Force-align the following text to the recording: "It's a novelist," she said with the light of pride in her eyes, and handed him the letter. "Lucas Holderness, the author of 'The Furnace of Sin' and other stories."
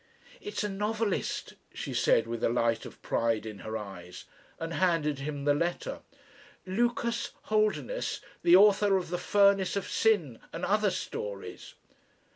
"It's 0.41 0.63
a 0.63 0.67
novelist," 0.67 1.53
she 1.75 1.93
said 1.93 2.25
with 2.25 2.41
the 2.41 2.49
light 2.49 2.87
of 2.87 2.99
pride 3.03 3.45
in 3.45 3.59
her 3.59 3.77
eyes, 3.77 4.25
and 4.59 4.73
handed 4.73 5.19
him 5.19 5.43
the 5.45 5.53
letter. 5.53 5.99
"Lucas 6.65 7.33
Holderness, 7.51 8.19
the 8.41 8.55
author 8.55 8.97
of 8.97 9.11
'The 9.11 9.19
Furnace 9.19 9.75
of 9.75 9.87
Sin' 9.87 10.39
and 10.51 10.65
other 10.65 10.89
stories." 10.89 11.75